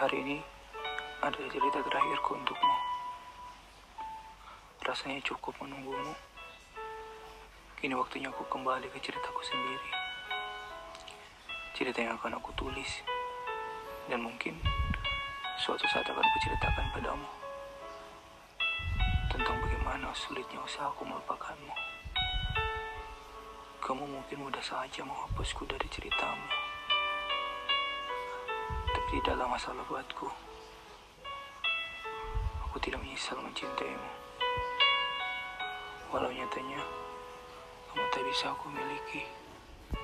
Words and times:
Hari 0.00 0.16
ini 0.16 0.40
adalah 1.20 1.52
cerita 1.52 1.76
terakhirku 1.84 2.32
untukmu. 2.32 2.76
Rasanya 4.80 5.20
cukup 5.20 5.52
menunggumu. 5.60 6.16
Kini 7.76 7.92
waktunya 7.92 8.32
aku 8.32 8.48
kembali 8.48 8.88
ke 8.88 8.96
ceritaku 8.96 9.44
sendiri. 9.44 9.90
Cerita 11.76 12.00
yang 12.00 12.16
akan 12.16 12.40
aku 12.40 12.48
tulis. 12.56 13.04
Dan 14.08 14.24
mungkin 14.24 14.56
suatu 15.60 15.84
saat 15.84 16.08
akan 16.08 16.24
kuceritakan 16.24 16.96
padamu. 16.96 17.28
Tentang 19.28 19.60
bagaimana 19.60 20.16
sulitnya 20.16 20.64
usahaku 20.64 21.04
melupakanmu. 21.04 21.76
Kamu 23.84 24.08
mungkin 24.08 24.48
mudah 24.48 24.64
saja 24.64 25.04
menghapusku 25.04 25.68
dari 25.68 25.84
ceritamu. 25.92 26.69
Tidaklah 29.10 29.50
masalah 29.50 29.82
buatku. 29.90 30.30
Aku 32.62 32.78
tidak 32.78 33.02
menyesal 33.02 33.42
mencintaimu. 33.42 34.10
Walau 36.14 36.30
nyatanya, 36.30 36.78
kamu 37.90 38.06
tak 38.14 38.22
bisa 38.30 38.54
aku 38.54 38.70
miliki. 38.70 39.26